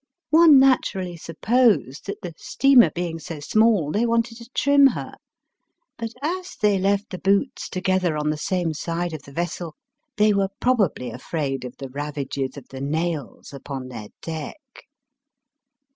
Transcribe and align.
One 0.31 0.59
natu 0.59 0.95
rally 0.95 1.15
supposed 1.15 2.07
that 2.07 2.23
the 2.23 2.33
steamer 2.35 2.89
being 2.89 3.19
so 3.19 3.39
small 3.39 3.91
they 3.91 4.07
wanted 4.07 4.39
to 4.39 4.49
trim 4.55 4.87
her; 4.87 5.13
but 5.95 6.11
as 6.23 6.55
they 6.59 6.79
left 6.79 7.11
the 7.11 7.19
boots 7.19 7.69
together 7.69 8.17
on 8.17 8.31
the 8.31 8.35
same 8.37 8.73
side 8.73 9.13
of 9.13 9.21
the 9.21 9.31
vessel 9.31 9.75
they 10.17 10.33
were 10.33 10.49
probably 10.59 11.11
afraid 11.11 11.63
of 11.65 11.77
the 11.77 11.87
ravages 11.89 12.57
of 12.57 12.67
the 12.69 12.81
nails 12.81 13.53
upon 13.53 13.89
their 13.89 14.07
deck. 14.23 14.87